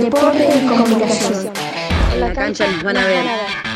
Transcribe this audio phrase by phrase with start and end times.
[0.00, 1.52] Deporte y comunicación.
[2.14, 3.71] En la cancha nos van a ver.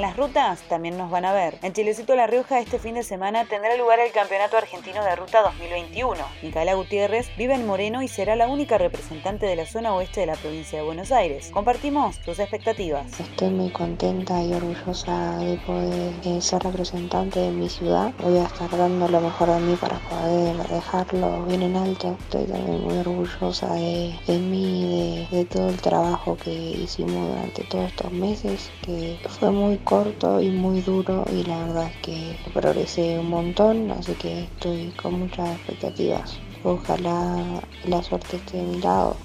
[0.00, 1.58] Las rutas también nos van a ver.
[1.60, 5.42] En Chilecito La Rioja este fin de semana tendrá lugar el Campeonato Argentino de Ruta
[5.42, 6.18] 2021.
[6.42, 10.26] Micaela Gutiérrez vive en Moreno y será la única representante de la zona oeste de
[10.26, 11.50] la provincia de Buenos Aires.
[11.52, 13.20] Compartimos sus expectativas.
[13.20, 18.14] Estoy muy contenta y orgullosa de poder ser representante de mi ciudad.
[18.22, 22.16] Voy a estar dando lo mejor de mí para poder dejarlo bien en alto.
[22.20, 27.64] Estoy también muy orgullosa de, de mí, de, de todo el trabajo que hicimos durante
[27.64, 32.36] todos estos meses, que fue muy corto y muy duro y la verdad es que
[32.54, 36.38] progresé un montón, así que estoy con muchas expectativas.
[36.62, 39.16] Ojalá la suerte esté de mi lado.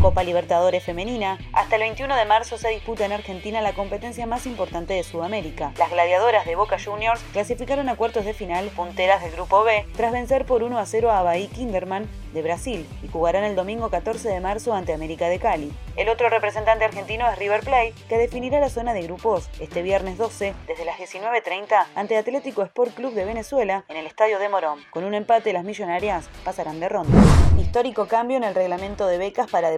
[0.00, 1.38] Copa Libertadores Femenina.
[1.52, 5.72] Hasta el 21 de marzo se disputa en Argentina la competencia más importante de Sudamérica.
[5.76, 10.12] Las gladiadoras de Boca Juniors clasificaron a cuartos de final punteras del Grupo B tras
[10.12, 14.28] vencer por 1 a 0 a Bahí Kinderman de Brasil y jugarán el domingo 14
[14.28, 15.70] de marzo ante América de Cali.
[15.96, 20.16] El otro representante argentino es River Plate, que definirá la zona de grupos este viernes
[20.16, 24.78] 12 desde las 19.30 ante Atlético Sport Club de Venezuela en el Estadio de Morón.
[24.92, 27.18] Con un empate las millonarias pasarán de ronda.
[27.58, 29.70] Histórico cambio en el reglamento de becas para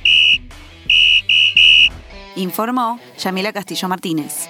[2.38, 4.47] Informó Yamila Castillo Martínez.